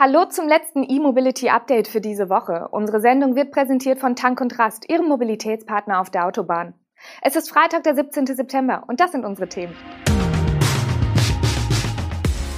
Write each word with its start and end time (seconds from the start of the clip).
Hallo 0.00 0.26
zum 0.26 0.46
letzten 0.46 0.84
E-Mobility 0.88 1.48
Update 1.48 1.88
für 1.88 2.00
diese 2.00 2.30
Woche. 2.30 2.68
Unsere 2.70 3.00
Sendung 3.00 3.34
wird 3.34 3.50
präsentiert 3.50 3.98
von 3.98 4.14
Tank 4.14 4.40
und 4.40 4.56
Rast, 4.56 4.88
Ihrem 4.88 5.08
Mobilitätspartner 5.08 6.00
auf 6.00 6.08
der 6.08 6.24
Autobahn. 6.24 6.74
Es 7.20 7.34
ist 7.34 7.50
Freitag, 7.50 7.82
der 7.82 7.96
17. 7.96 8.26
September 8.26 8.84
und 8.86 9.00
das 9.00 9.10
sind 9.10 9.24
unsere 9.24 9.48
Themen. 9.48 9.74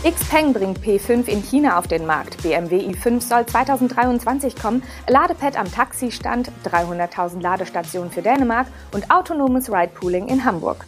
Xpeng 0.04 0.52
bringt 0.52 0.80
P5 0.80 1.28
in 1.28 1.42
China 1.42 1.78
auf 1.78 1.88
den 1.88 2.04
Markt. 2.04 2.42
BMW 2.42 2.76
i5 2.80 3.22
soll 3.22 3.46
2023 3.46 4.56
kommen. 4.56 4.82
Ladepad 5.08 5.58
am 5.58 5.72
Taxistand, 5.72 6.52
300.000 6.66 7.40
Ladestationen 7.40 8.10
für 8.10 8.20
Dänemark 8.20 8.66
und 8.92 9.10
autonomes 9.10 9.72
Ride-Pooling 9.72 10.28
in 10.28 10.44
Hamburg. 10.44 10.84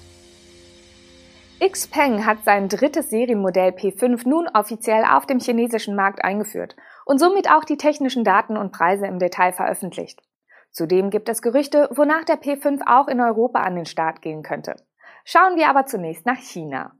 Xpeng 1.62 2.26
hat 2.26 2.42
sein 2.42 2.68
drittes 2.68 3.10
Serienmodell 3.10 3.70
P5 3.70 4.28
nun 4.28 4.48
offiziell 4.48 5.04
auf 5.04 5.26
dem 5.26 5.38
chinesischen 5.38 5.94
Markt 5.94 6.24
eingeführt 6.24 6.74
und 7.06 7.18
somit 7.18 7.48
auch 7.48 7.62
die 7.62 7.76
technischen 7.76 8.24
Daten 8.24 8.56
und 8.56 8.72
Preise 8.72 9.06
im 9.06 9.20
Detail 9.20 9.52
veröffentlicht. 9.52 10.20
Zudem 10.72 11.10
gibt 11.10 11.28
es 11.28 11.40
Gerüchte, 11.40 11.88
wonach 11.92 12.24
der 12.24 12.40
P5 12.40 12.80
auch 12.86 13.06
in 13.06 13.20
Europa 13.20 13.60
an 13.60 13.76
den 13.76 13.86
Start 13.86 14.22
gehen 14.22 14.42
könnte. 14.42 14.74
Schauen 15.24 15.54
wir 15.54 15.68
aber 15.68 15.86
zunächst 15.86 16.26
nach 16.26 16.38
China. 16.38 16.96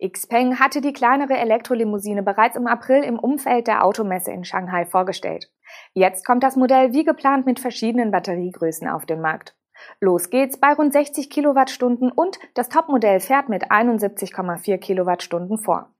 Xpeng 0.00 0.60
hatte 0.60 0.80
die 0.80 0.92
kleinere 0.92 1.36
Elektrolimousine 1.38 2.22
bereits 2.22 2.54
im 2.54 2.68
April 2.68 3.02
im 3.02 3.18
Umfeld 3.18 3.66
der 3.66 3.82
Automesse 3.82 4.30
in 4.30 4.44
Shanghai 4.44 4.86
vorgestellt. 4.86 5.50
Jetzt 5.94 6.24
kommt 6.24 6.44
das 6.44 6.54
Modell 6.54 6.92
wie 6.92 7.02
geplant 7.02 7.44
mit 7.44 7.58
verschiedenen 7.58 8.12
Batteriegrößen 8.12 8.88
auf 8.88 9.04
den 9.04 9.20
Markt. 9.20 9.56
Los 10.00 10.30
geht's 10.30 10.58
bei 10.58 10.72
rund 10.72 10.92
60 10.92 11.30
Kilowattstunden 11.30 12.10
und 12.10 12.38
das 12.54 12.68
Topmodell 12.68 13.20
fährt 13.20 13.48
mit 13.48 13.70
71,4 13.70 14.78
Kilowattstunden 14.78 15.58
vor. 15.58 15.90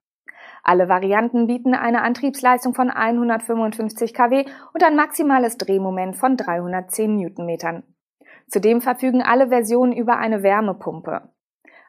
Alle 0.62 0.88
Varianten 0.88 1.46
bieten 1.46 1.74
eine 1.74 2.02
Antriebsleistung 2.02 2.74
von 2.74 2.90
155 2.90 4.12
kW 4.12 4.44
und 4.74 4.82
ein 4.82 4.96
maximales 4.96 5.58
Drehmoment 5.58 6.16
von 6.16 6.36
310 6.36 7.16
Newtonmetern. 7.16 7.84
Zudem 8.48 8.80
verfügen 8.80 9.22
alle 9.22 9.48
Versionen 9.48 9.92
über 9.92 10.18
eine 10.18 10.42
Wärmepumpe. 10.42 11.30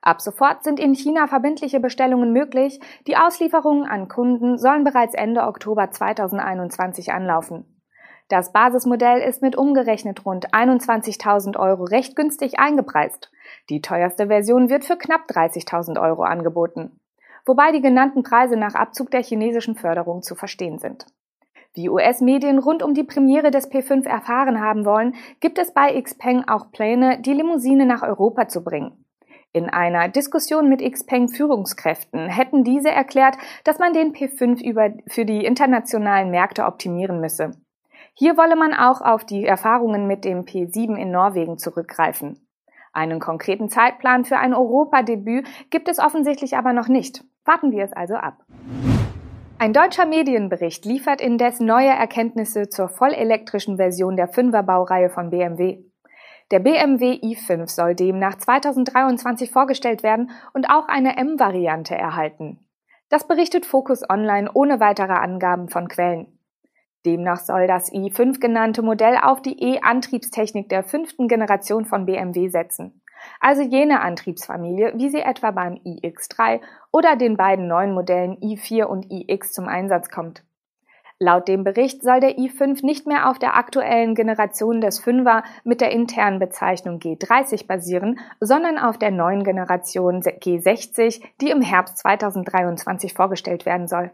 Ab 0.02 0.22
sofort 0.22 0.64
sind 0.64 0.80
in 0.80 0.94
China 0.94 1.28
verbindliche 1.28 1.80
Bestellungen 1.80 2.32
möglich. 2.32 2.80
Die 3.08 3.18
Auslieferungen 3.18 3.86
an 3.86 4.08
Kunden 4.08 4.58
sollen 4.58 4.84
bereits 4.84 5.16
Ende 5.16 5.42
Oktober 5.42 5.92
2021 5.92 7.12
anlaufen. 7.12 7.77
Das 8.30 8.52
Basismodell 8.52 9.22
ist 9.22 9.42
mit 9.42 9.56
umgerechnet 9.56 10.26
rund 10.26 10.54
21.000 10.54 11.58
Euro 11.58 11.86
recht 11.86 12.16
günstig 12.16 12.60
eingepreist. 12.60 13.32
Die 13.70 13.82
teuerste 13.82 14.28
Version 14.28 14.70
wird 14.70 14.84
für 14.84 14.98
knapp 14.98 15.30
30.000 15.30 16.02
Euro 16.02 16.24
angeboten. 16.24 17.00
Wobei 17.46 17.72
die 17.72 17.82
genannten 17.82 18.24
Preise 18.24 18.58
nach 18.58 18.76
Abzug 18.76 19.12
der 19.12 19.24
chinesischen 19.24 19.76
Förderung 19.76 20.24
zu 20.24 20.36
verstehen 20.36 20.80
sind. 20.80 21.06
Wie 21.74 21.90
US-Medien 21.90 22.60
rund 22.60 22.84
um 22.84 22.94
die 22.94 23.06
Premiere 23.06 23.52
des 23.52 23.72
P5 23.72 24.06
erfahren 24.06 24.60
haben 24.60 24.84
wollen, 24.84 25.16
gibt 25.40 25.58
es 25.58 25.74
bei 25.74 26.00
Xpeng 26.02 26.44
auch 26.48 26.72
Pläne, 26.72 27.22
die 27.22 27.34
Limousine 27.34 27.86
nach 27.86 28.02
Europa 28.02 28.50
zu 28.50 28.64
bringen. 28.64 29.06
In 29.54 29.70
einer 29.70 30.10
Diskussion 30.10 30.68
mit 30.68 30.82
Xpeng 30.82 31.30
Führungskräften 31.30 32.28
hätten 32.28 32.66
diese 32.66 32.90
erklärt, 32.90 33.38
dass 33.64 33.80
man 33.80 33.94
den 33.94 34.12
P5 34.12 34.62
über, 34.62 34.92
für 35.08 35.24
die 35.24 35.46
internationalen 35.46 36.30
Märkte 36.30 36.66
optimieren 36.66 37.22
müsse. 37.22 37.52
Hier 38.20 38.36
wolle 38.36 38.56
man 38.56 38.74
auch 38.74 39.02
auf 39.02 39.26
die 39.26 39.46
Erfahrungen 39.46 40.08
mit 40.08 40.26
dem 40.26 40.46
P7 40.46 40.96
in 40.96 41.12
Norwegen 41.12 41.60
zurückgreifen. 41.60 42.48
Einen 42.92 43.20
konkreten 43.20 43.70
Zeitplan 43.70 44.26
für 44.26 44.38
ein 44.38 44.56
Europadebüt 44.56 45.48
gibt 45.70 45.88
es 45.88 46.00
offensichtlich 46.00 46.58
aber 46.58 46.74
noch 46.74 46.88
nicht. 46.88 47.24
Warten 47.46 47.72
wir 47.72 47.84
es 47.84 47.94
also 47.94 48.16
ab. 48.16 48.44
Ein 49.60 49.72
deutscher 49.72 50.08
Medienbericht 50.08 50.84
liefert 50.86 51.22
indes 51.22 51.60
neue 51.60 51.92
Erkenntnisse 51.92 52.70
zur 52.70 52.90
vollelektrischen 52.90 53.78
Version 53.78 54.16
der 54.16 54.32
5er 54.32 54.64
Baureihe 54.64 55.12
von 55.12 55.30
BMW. 55.30 55.84
Der 56.50 56.58
BMW 56.60 57.20
i5 57.22 57.70
soll 57.70 57.94
demnach 57.94 58.40
2023 58.40 59.52
vorgestellt 59.52 60.02
werden 60.02 60.32
und 60.56 60.72
auch 60.72 60.88
eine 60.88 61.18
M-Variante 61.18 61.94
erhalten. 61.94 62.66
Das 63.10 63.28
berichtet 63.28 63.68
Focus 63.68 64.10
Online 64.10 64.50
ohne 64.52 64.80
weitere 64.80 65.14
Angaben 65.14 65.70
von 65.70 65.88
Quellen. 65.88 66.37
Demnach 67.08 67.40
soll 67.40 67.68
das 67.68 67.90
i5 67.92 68.42
genannte 68.42 68.82
Modell 68.82 69.18
auf 69.22 69.42
die 69.42 69.58
E-Antriebstechnik 69.64 70.68
der 70.68 70.84
fünften 70.84 71.30
Generation 71.30 71.86
von 71.86 72.06
BMW 72.06 72.50
setzen. 72.50 73.02
Also 73.40 73.62
jene 73.62 74.02
Antriebsfamilie, 74.02 74.92
wie 74.98 75.10
sie 75.10 75.22
etwa 75.22 75.52
beim 75.52 75.76
iX3 75.76 76.60
oder 76.92 77.16
den 77.16 77.38
beiden 77.38 77.68
neuen 77.68 77.94
Modellen 77.94 78.36
i4 78.38 78.84
und 78.84 79.10
iX 79.10 79.54
zum 79.54 79.70
Einsatz 79.70 80.10
kommt. 80.10 80.44
Laut 81.20 81.48
dem 81.48 81.64
Bericht 81.64 82.04
soll 82.04 82.20
der 82.20 82.38
i5 82.38 82.86
nicht 82.86 83.08
mehr 83.08 83.30
auf 83.30 83.40
der 83.40 83.56
aktuellen 83.56 84.14
Generation 84.14 84.82
des 84.82 85.04
5er 85.04 85.44
mit 85.64 85.82
der 85.82 85.92
internen 85.92 86.38
Bezeichnung 86.38 87.00
G30 87.00 87.66
basieren, 87.66 88.20
sondern 88.40 88.78
auf 88.78 89.00
der 89.00 89.10
neuen 89.10 89.44
Generation 89.44 90.22
G60, 90.22 91.24
die 91.42 91.50
im 91.50 91.64
Herbst 91.64 91.98
2023 91.98 93.14
vorgestellt 93.14 93.66
werden 93.66 93.88
soll 93.88 94.12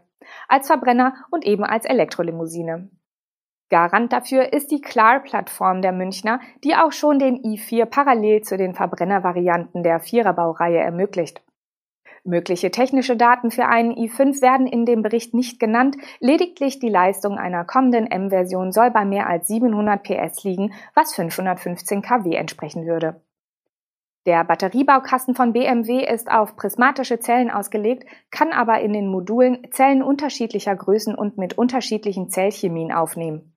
als 0.48 0.68
Verbrenner 0.68 1.14
und 1.30 1.44
eben 1.44 1.64
als 1.64 1.84
Elektrolimousine. 1.84 2.88
Garant 3.70 4.12
dafür 4.12 4.52
ist 4.52 4.70
die 4.70 4.80
Klar-Plattform 4.80 5.82
der 5.82 5.92
Münchner, 5.92 6.40
die 6.62 6.76
auch 6.76 6.92
schon 6.92 7.18
den 7.18 7.42
i4 7.42 7.86
parallel 7.86 8.42
zu 8.42 8.56
den 8.56 8.74
Verbrennervarianten 8.74 9.82
der 9.82 10.00
Viererbaureihe 10.00 10.78
ermöglicht. 10.78 11.42
Mögliche 12.26 12.70
technische 12.70 13.18
Daten 13.18 13.50
für 13.50 13.66
einen 13.66 13.92
i5 13.92 14.40
werden 14.40 14.66
in 14.66 14.86
dem 14.86 15.02
Bericht 15.02 15.34
nicht 15.34 15.60
genannt, 15.60 15.96
lediglich 16.20 16.78
die 16.78 16.88
Leistung 16.88 17.36
einer 17.36 17.66
kommenden 17.66 18.10
M-Version 18.10 18.72
soll 18.72 18.90
bei 18.90 19.04
mehr 19.04 19.28
als 19.28 19.46
700 19.48 20.02
PS 20.02 20.42
liegen, 20.42 20.72
was 20.94 21.14
515 21.14 22.00
kW 22.00 22.34
entsprechen 22.34 22.86
würde. 22.86 23.20
Der 24.24 24.42
Batteriebaukasten 24.42 25.34
von 25.34 25.52
BMW 25.52 26.02
ist 26.02 26.30
auf 26.30 26.56
prismatische 26.56 27.18
Zellen 27.20 27.50
ausgelegt, 27.50 28.08
kann 28.30 28.52
aber 28.52 28.80
in 28.80 28.94
den 28.94 29.06
Modulen 29.06 29.70
Zellen 29.70 30.02
unterschiedlicher 30.02 30.74
Größen 30.74 31.14
und 31.14 31.36
mit 31.36 31.58
unterschiedlichen 31.58 32.30
Zellchemien 32.30 32.90
aufnehmen. 32.90 33.54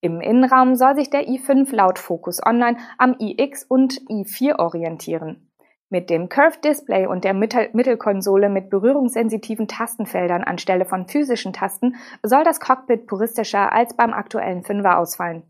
Im 0.00 0.20
Innenraum 0.20 0.74
soll 0.74 0.96
sich 0.96 1.10
der 1.10 1.28
i5 1.28 1.72
laut 1.76 2.00
Focus 2.00 2.40
Online 2.44 2.78
am 2.98 3.14
iX 3.20 3.62
und 3.62 4.00
i4 4.08 4.58
orientieren. 4.58 5.49
Mit 5.92 6.08
dem 6.08 6.28
Curved 6.28 6.64
Display 6.64 7.06
und 7.06 7.24
der 7.24 7.34
Mittelkonsole 7.34 8.48
mit 8.48 8.70
berührungssensitiven 8.70 9.66
Tastenfeldern 9.66 10.44
anstelle 10.44 10.84
von 10.84 11.08
physischen 11.08 11.52
Tasten 11.52 11.96
soll 12.22 12.44
das 12.44 12.60
Cockpit 12.60 13.08
puristischer 13.08 13.72
als 13.72 13.94
beim 13.94 14.12
aktuellen 14.12 14.62
5er 14.62 14.98
ausfallen. 14.98 15.42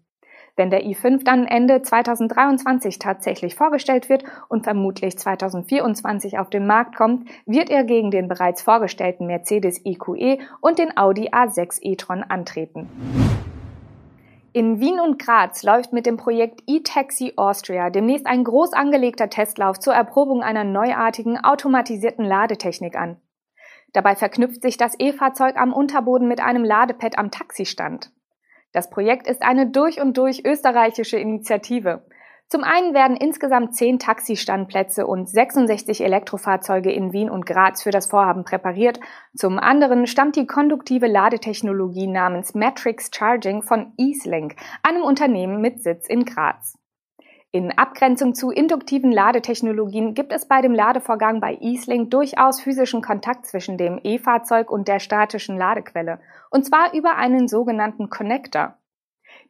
Wenn 0.57 0.71
der 0.71 0.83
i5 0.83 1.25
dann 1.25 1.47
Ende 1.47 1.83
2023 1.83 2.99
tatsächlich 2.99 3.55
vorgestellt 3.55 4.09
wird 4.09 4.25
und 4.49 4.65
vermutlich 4.65 5.19
2024 5.19 6.39
auf 6.39 6.49
den 6.49 6.67
Markt 6.67 6.97
kommt, 6.97 7.29
wird 7.45 7.69
er 7.69 7.85
gegen 7.85 8.11
den 8.11 8.27
bereits 8.27 8.63
vorgestellten 8.63 9.27
Mercedes 9.27 9.85
EQE 9.85 10.39
und 10.63 10.79
den 10.79 10.97
Audi 10.97 11.29
A6 11.29 11.81
e-tron 11.83 12.23
antreten. 12.23 12.89
In 14.53 14.81
Wien 14.81 14.99
und 14.99 15.21
Graz 15.21 15.63
läuft 15.63 15.93
mit 15.93 16.07
dem 16.07 16.17
Projekt 16.17 16.65
eTaxi 16.67 17.35
Austria 17.37 17.89
demnächst 17.89 18.27
ein 18.27 18.43
groß 18.43 18.73
angelegter 18.73 19.31
Testlauf 19.31 19.79
zur 19.79 19.95
Erprobung 19.95 20.43
einer 20.43 20.65
neuartigen 20.65 21.39
automatisierten 21.39 22.25
Ladetechnik 22.25 22.97
an. 22.97 23.17
Dabei 23.93 24.17
verknüpft 24.17 24.63
sich 24.63 24.77
das 24.77 24.99
E-Fahrzeug 24.99 25.57
am 25.57 25.73
Unterboden 25.73 26.27
mit 26.27 26.41
einem 26.41 26.65
Ladepad 26.65 27.17
am 27.17 27.31
Taxistand. 27.31 28.11
Das 28.73 28.91
Projekt 28.91 29.29
ist 29.29 29.43
eine 29.43 29.69
durch 29.69 30.01
und 30.01 30.19
durch 30.19 30.45
österreichische 30.45 31.19
Initiative. 31.19 32.05
Zum 32.51 32.65
einen 32.65 32.95
werden 32.95 33.17
insgesamt 33.17 33.77
zehn 33.77 34.01
Taxistandplätze 34.01 35.07
und 35.07 35.29
66 35.29 36.03
Elektrofahrzeuge 36.03 36.91
in 36.91 37.13
Wien 37.13 37.31
und 37.31 37.47
Graz 37.47 37.85
für 37.85 37.93
das 37.93 38.07
Vorhaben 38.07 38.43
präpariert. 38.43 38.99
Zum 39.37 39.61
anderen 39.61 40.09
stammt 40.09 40.35
die 40.35 40.49
konduktive 40.49 41.07
Ladetechnologie 41.07 42.09
namens 42.09 42.57
Matrix 42.57 43.09
Charging 43.15 43.63
von 43.63 43.93
EaseLink, 43.97 44.57
einem 44.83 45.05
Unternehmen 45.05 45.61
mit 45.61 45.81
Sitz 45.81 46.09
in 46.09 46.25
Graz. 46.25 46.77
In 47.53 47.71
Abgrenzung 47.79 48.35
zu 48.35 48.51
induktiven 48.51 49.13
Ladetechnologien 49.13 50.15
gibt 50.15 50.33
es 50.33 50.49
bei 50.49 50.61
dem 50.61 50.75
Ladevorgang 50.75 51.41
bei 51.41 51.57
EaseLink 51.61 52.11
durchaus 52.11 52.61
physischen 52.61 53.01
Kontakt 53.01 53.47
zwischen 53.47 53.79
dem 53.79 54.01
E-Fahrzeug 54.03 54.73
und 54.73 54.89
der 54.89 54.99
statischen 54.99 55.57
Ladequelle, 55.57 56.19
und 56.51 56.67
zwar 56.67 56.95
über 56.95 57.15
einen 57.15 57.47
sogenannten 57.47 58.11
Connector. 58.11 58.75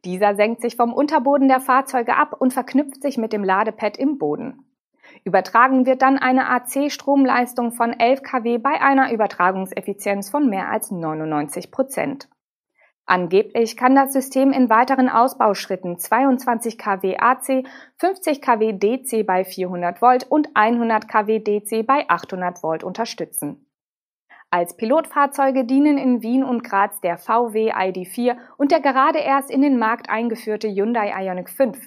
Dieser 0.04 0.34
senkt 0.34 0.62
sich 0.62 0.76
vom 0.76 0.92
Unterboden 0.92 1.48
der 1.48 1.60
Fahrzeuge 1.60 2.16
ab 2.16 2.34
und 2.38 2.52
verknüpft 2.52 3.02
sich 3.02 3.18
mit 3.18 3.32
dem 3.32 3.44
Ladepad 3.44 3.98
im 3.98 4.18
Boden. 4.18 4.64
Übertragen 5.24 5.86
wird 5.86 6.02
dann 6.02 6.18
eine 6.18 6.48
AC-Stromleistung 6.48 7.72
von 7.72 7.92
11 7.92 8.22
kW 8.22 8.58
bei 8.58 8.80
einer 8.80 9.12
Übertragungseffizienz 9.12 10.30
von 10.30 10.48
mehr 10.48 10.70
als 10.70 10.90
99 10.90 11.70
Prozent. 11.70 12.28
Angeblich 13.04 13.76
kann 13.76 13.96
das 13.96 14.12
System 14.12 14.52
in 14.52 14.70
weiteren 14.70 15.08
Ausbauschritten 15.08 15.98
22 15.98 16.78
kW 16.78 17.16
AC, 17.18 17.66
50 17.96 18.40
kW 18.40 18.72
DC 18.72 19.26
bei 19.26 19.44
400 19.44 20.00
Volt 20.00 20.30
und 20.30 20.48
100 20.54 21.08
kW 21.08 21.40
DC 21.40 21.84
bei 21.84 22.08
800 22.08 22.62
Volt 22.62 22.84
unterstützen. 22.84 23.66
Als 24.52 24.76
Pilotfahrzeuge 24.76 25.64
dienen 25.64 25.96
in 25.96 26.22
Wien 26.22 26.42
und 26.42 26.64
Graz 26.64 27.00
der 27.00 27.18
VW 27.18 27.72
ID4 27.72 28.36
und 28.56 28.72
der 28.72 28.80
gerade 28.80 29.20
erst 29.20 29.48
in 29.48 29.62
den 29.62 29.78
Markt 29.78 30.10
eingeführte 30.10 30.68
Hyundai 30.68 31.12
Ioniq 31.16 31.48
5. 31.48 31.78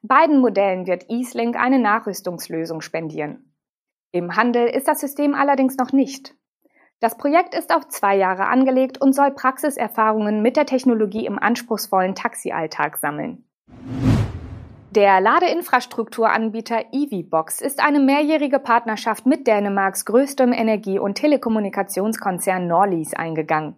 Beiden 0.00 0.40
Modellen 0.40 0.86
wird 0.86 1.10
EaseLink 1.10 1.54
eine 1.54 1.78
Nachrüstungslösung 1.78 2.80
spendieren. 2.80 3.52
Im 4.10 4.36
Handel 4.36 4.68
ist 4.68 4.88
das 4.88 5.00
System 5.00 5.34
allerdings 5.34 5.76
noch 5.76 5.92
nicht. 5.92 6.34
Das 7.00 7.18
Projekt 7.18 7.54
ist 7.54 7.74
auf 7.74 7.86
zwei 7.88 8.16
Jahre 8.16 8.46
angelegt 8.46 8.98
und 8.98 9.12
soll 9.12 9.30
Praxiserfahrungen 9.30 10.40
mit 10.40 10.56
der 10.56 10.66
Technologie 10.66 11.26
im 11.26 11.38
anspruchsvollen 11.38 12.14
Taxialltag 12.14 12.96
sammeln. 12.96 13.44
Der 14.94 15.22
Ladeinfrastrukturanbieter 15.22 16.84
EVBox 16.92 17.62
ist 17.62 17.82
eine 17.82 17.98
mehrjährige 17.98 18.58
Partnerschaft 18.58 19.24
mit 19.24 19.46
Dänemarks 19.46 20.04
größtem 20.04 20.52
Energie- 20.52 20.98
und 20.98 21.14
Telekommunikationskonzern 21.14 22.66
Norlys 22.66 23.14
eingegangen. 23.14 23.76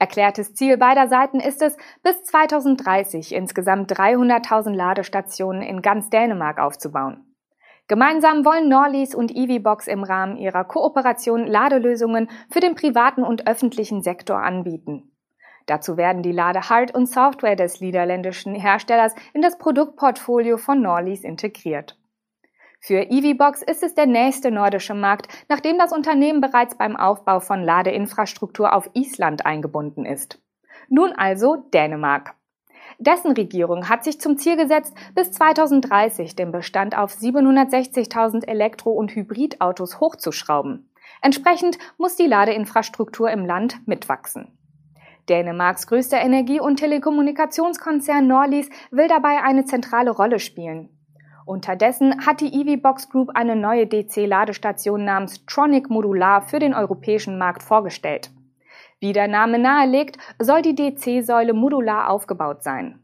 Erklärtes 0.00 0.54
Ziel 0.54 0.76
beider 0.76 1.06
Seiten 1.06 1.38
ist 1.38 1.62
es, 1.62 1.76
bis 2.02 2.24
2030 2.24 3.32
insgesamt 3.32 3.92
300.000 3.92 4.74
Ladestationen 4.74 5.62
in 5.62 5.82
ganz 5.82 6.10
Dänemark 6.10 6.58
aufzubauen. 6.58 7.32
Gemeinsam 7.86 8.44
wollen 8.44 8.68
Norlys 8.68 9.14
und 9.14 9.30
EVBox 9.30 9.86
im 9.86 10.02
Rahmen 10.02 10.36
ihrer 10.36 10.64
Kooperation 10.64 11.46
Ladelösungen 11.46 12.28
für 12.50 12.58
den 12.58 12.74
privaten 12.74 13.22
und 13.22 13.46
öffentlichen 13.46 14.02
Sektor 14.02 14.42
anbieten. 14.42 15.09
Dazu 15.66 15.96
werden 15.96 16.22
die 16.22 16.32
Ladehard- 16.32 16.94
und 16.94 17.08
Software 17.08 17.56
des 17.56 17.80
niederländischen 17.80 18.54
Herstellers 18.54 19.14
in 19.32 19.42
das 19.42 19.58
Produktportfolio 19.58 20.56
von 20.56 20.82
Norlys 20.82 21.22
integriert. 21.22 21.96
Für 22.82 23.10
EVBox 23.10 23.62
ist 23.62 23.82
es 23.82 23.94
der 23.94 24.06
nächste 24.06 24.50
nordische 24.50 24.94
Markt, 24.94 25.28
nachdem 25.48 25.78
das 25.78 25.92
Unternehmen 25.92 26.40
bereits 26.40 26.74
beim 26.76 26.96
Aufbau 26.96 27.40
von 27.40 27.62
Ladeinfrastruktur 27.62 28.72
auf 28.72 28.88
Island 28.94 29.44
eingebunden 29.44 30.06
ist. 30.06 30.40
Nun 30.88 31.12
also 31.12 31.56
Dänemark. 31.74 32.34
Dessen 32.98 33.32
Regierung 33.32 33.88
hat 33.88 34.04
sich 34.04 34.20
zum 34.20 34.38
Ziel 34.38 34.56
gesetzt, 34.56 34.94
bis 35.14 35.32
2030 35.32 36.36
den 36.36 36.52
Bestand 36.52 36.96
auf 36.96 37.12
760.000 37.12 38.46
Elektro- 38.46 38.92
und 38.92 39.14
Hybridautos 39.14 40.00
hochzuschrauben. 40.00 40.90
Entsprechend 41.22 41.78
muss 41.98 42.16
die 42.16 42.26
Ladeinfrastruktur 42.26 43.30
im 43.30 43.44
Land 43.44 43.86
mitwachsen. 43.86 44.59
Dänemarks 45.30 45.86
größter 45.86 46.20
Energie- 46.20 46.60
und 46.60 46.76
Telekommunikationskonzern 46.76 48.26
Norlys 48.26 48.68
will 48.90 49.08
dabei 49.08 49.42
eine 49.42 49.64
zentrale 49.64 50.10
Rolle 50.10 50.40
spielen. 50.40 50.90
Unterdessen 51.46 52.26
hat 52.26 52.40
die 52.40 52.52
EV 52.60 52.82
Box 52.82 53.08
Group 53.08 53.30
eine 53.34 53.56
neue 53.56 53.86
DC-Ladestation 53.86 55.04
namens 55.04 55.46
Tronic 55.46 55.88
Modular 55.88 56.42
für 56.42 56.58
den 56.58 56.74
europäischen 56.74 57.38
Markt 57.38 57.62
vorgestellt. 57.62 58.30
Wie 58.98 59.12
der 59.12 59.28
Name 59.28 59.58
nahelegt, 59.58 60.18
soll 60.38 60.62
die 60.62 60.74
DC-Säule 60.74 61.54
modular 61.54 62.10
aufgebaut 62.10 62.62
sein. 62.62 63.00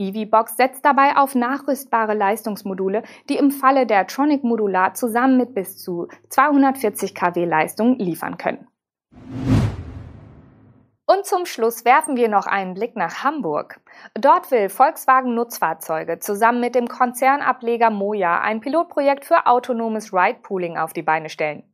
EVBox 0.00 0.56
setzt 0.56 0.84
dabei 0.84 1.16
auf 1.16 1.34
nachrüstbare 1.34 2.14
Leistungsmodule, 2.14 3.02
die 3.28 3.36
im 3.36 3.50
Falle 3.50 3.84
der 3.84 4.06
Tronic 4.06 4.44
Modular 4.44 4.94
zusammen 4.94 5.36
mit 5.36 5.54
bis 5.54 5.76
zu 5.76 6.06
240 6.28 7.16
kW 7.16 7.44
Leistung 7.44 7.98
liefern 7.98 8.38
können. 8.38 8.67
Und 11.18 11.26
zum 11.26 11.46
Schluss 11.46 11.84
werfen 11.84 12.16
wir 12.16 12.28
noch 12.28 12.46
einen 12.46 12.74
Blick 12.74 12.94
nach 12.94 13.24
Hamburg. 13.24 13.80
Dort 14.14 14.52
will 14.52 14.68
Volkswagen 14.68 15.34
Nutzfahrzeuge 15.34 16.20
zusammen 16.20 16.60
mit 16.60 16.76
dem 16.76 16.86
Konzernableger 16.86 17.90
Moja 17.90 18.40
ein 18.40 18.60
Pilotprojekt 18.60 19.24
für 19.24 19.46
autonomes 19.46 20.12
Ride-Pooling 20.12 20.78
auf 20.78 20.92
die 20.92 21.02
Beine 21.02 21.28
stellen. 21.28 21.64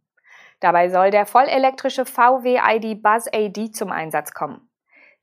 Dabei 0.60 0.88
soll 0.88 1.10
der 1.10 1.26
vollelektrische 1.26 2.06
VW 2.06 2.58
ID 2.58 3.02
Buzz 3.02 3.28
AD 3.34 3.72
zum 3.72 3.92
Einsatz 3.92 4.32
kommen. 4.32 4.70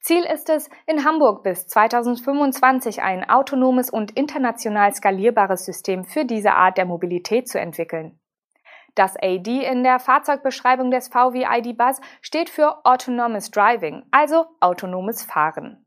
Ziel 0.01 0.23
ist 0.23 0.50
es, 0.50 0.69
in 0.85 1.03
Hamburg 1.03 1.41
bis 1.41 1.65
2025 1.65 3.01
ein 3.01 3.27
autonomes 3.27 3.89
und 3.89 4.12
international 4.12 4.94
skalierbares 4.94 5.65
System 5.65 6.06
für 6.06 6.25
diese 6.25 6.53
Art 6.53 6.77
der 6.77 6.85
Mobilität 6.85 7.50
zu 7.50 7.59
entwickeln. 7.59 8.20
Das 8.96 9.16
AD 9.16 9.48
in 9.48 9.84
der 9.84 10.00
Fahrzeugbeschreibung 10.00 10.92
des 10.92 11.08
VW 11.08 11.46
ID 11.50 11.78
Buzz 11.78 12.02
steht 12.22 12.50
für 12.50 12.86
Autonomous 12.86 13.52
Driving, 13.52 14.04
also 14.12 14.46
autonomes 14.60 15.24
Fahren. 15.24 15.86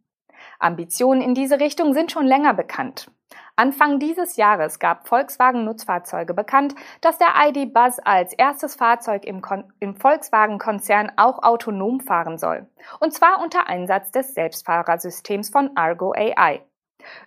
Ambitionen 0.59 1.21
in 1.21 1.35
diese 1.35 1.61
Richtung 1.61 1.93
sind 1.93 2.12
schon 2.12 2.27
länger 2.27 2.55
bekannt. 2.55 3.11
Anfang 3.56 4.01
dieses 4.01 4.37
Jahres 4.37 4.79
gab 4.79 5.06
Volkswagen 5.06 5.65
Nutzfahrzeuge 5.65 6.35
bekannt, 6.35 6.75
dass 7.01 7.19
der 7.19 7.29
ID 7.47 7.73
Buzz 7.73 8.01
als 8.05 8.33
erstes 8.33 8.75
Fahrzeug 8.75 9.25
im, 9.25 9.43
im 9.81 9.97
Volkswagen-Konzern 9.97 11.12
auch 11.17 11.43
autonom 11.43 12.01
fahren 12.01 12.39
soll. 12.39 12.67
Und 13.01 13.12
zwar 13.12 13.41
unter 13.43 13.69
Einsatz 13.69 14.11
des 14.11 14.35
Selbstfahrersystems 14.35 15.51
von 15.51 15.77
Argo 15.77 16.12
AI. 16.12 16.62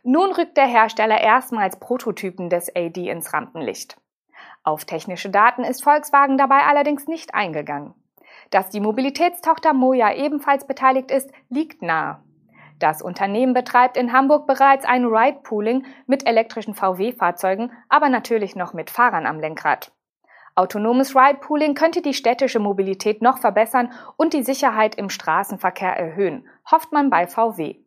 Nun 0.03 0.31
rückt 0.33 0.57
der 0.57 0.67
Hersteller 0.67 1.21
erstmals 1.21 1.79
Prototypen 1.79 2.49
des 2.49 2.75
AD 2.75 3.09
ins 3.09 3.33
Rampenlicht. 3.33 3.97
Auf 4.67 4.83
technische 4.83 5.29
Daten 5.29 5.63
ist 5.63 5.81
Volkswagen 5.81 6.37
dabei 6.37 6.63
allerdings 6.65 7.07
nicht 7.07 7.33
eingegangen. 7.33 7.93
Dass 8.49 8.69
die 8.69 8.81
Mobilitätstochter 8.81 9.71
Moja 9.71 10.13
ebenfalls 10.13 10.67
beteiligt 10.67 11.09
ist, 11.09 11.31
liegt 11.47 11.81
nahe. 11.81 12.21
Das 12.77 13.01
Unternehmen 13.01 13.53
betreibt 13.53 13.95
in 13.95 14.11
Hamburg 14.11 14.45
bereits 14.45 14.83
ein 14.83 15.05
Ride-Pooling 15.05 15.85
mit 16.05 16.27
elektrischen 16.27 16.73
VW-Fahrzeugen, 16.73 17.71
aber 17.87 18.09
natürlich 18.09 18.57
noch 18.57 18.73
mit 18.73 18.89
Fahrern 18.89 19.25
am 19.25 19.39
Lenkrad. 19.39 19.93
Autonomes 20.53 21.15
Ride-Pooling 21.15 21.73
könnte 21.73 22.01
die 22.01 22.13
städtische 22.13 22.59
Mobilität 22.59 23.21
noch 23.21 23.37
verbessern 23.37 23.93
und 24.17 24.33
die 24.33 24.43
Sicherheit 24.43 24.95
im 24.95 25.09
Straßenverkehr 25.09 25.95
erhöhen, 25.95 26.45
hofft 26.69 26.91
man 26.91 27.09
bei 27.09 27.25
VW. 27.25 27.77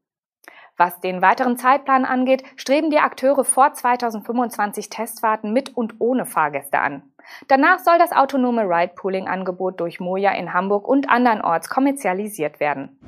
Was 0.80 0.98
den 0.98 1.20
weiteren 1.20 1.58
Zeitplan 1.58 2.06
angeht, 2.06 2.42
streben 2.56 2.88
die 2.88 3.00
Akteure 3.00 3.44
vor 3.44 3.74
2025 3.74 4.88
Testfahrten 4.88 5.52
mit 5.52 5.76
und 5.76 5.96
ohne 5.98 6.24
Fahrgäste 6.24 6.78
an. 6.78 7.02
Danach 7.48 7.80
soll 7.80 7.98
das 7.98 8.12
autonome 8.12 8.62
Ride-Pooling-Angebot 8.62 9.78
durch 9.78 10.00
Moja 10.00 10.30
in 10.32 10.54
Hamburg 10.54 10.88
und 10.88 11.10
andernorts 11.10 11.68
kommerzialisiert 11.68 12.60
werden. 12.60 12.98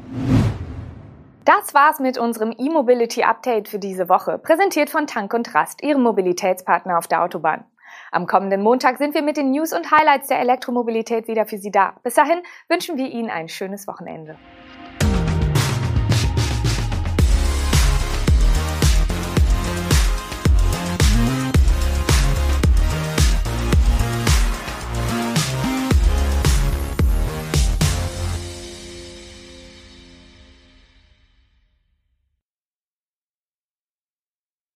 Das 1.46 1.72
war's 1.72 1.98
mit 1.98 2.19
unserem 2.19 2.54
E-Mobility 2.58 3.22
Update 3.22 3.70
für 3.70 3.78
diese 3.78 4.10
Woche, 4.10 4.36
präsentiert 4.36 4.90
von 4.90 5.06
Tank 5.06 5.32
und 5.32 5.54
Rast, 5.54 5.82
Ihrem 5.82 6.02
Mobilitätspartner 6.02 6.98
auf 6.98 7.06
der 7.06 7.22
Autobahn. 7.22 7.64
Am 8.10 8.26
kommenden 8.26 8.62
Montag 8.62 8.98
sind 8.98 9.14
wir 9.14 9.22
mit 9.22 9.38
den 9.38 9.50
News 9.50 9.72
und 9.72 9.90
Highlights 9.90 10.28
der 10.28 10.40
Elektromobilität 10.40 11.26
wieder 11.26 11.46
für 11.46 11.56
Sie 11.56 11.70
da. 11.70 11.94
Bis 12.02 12.16
dahin 12.16 12.42
wünschen 12.69 12.98
wir 12.98 13.06
Ihnen 13.06 13.30
ein 13.30 13.48
schönes 13.48 13.88
Wochenende. 13.88 14.36